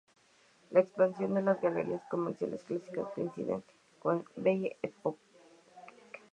[0.71, 3.61] La expansión de las galerías comerciales clásicas coincide
[3.99, 5.21] con la Belle Époque.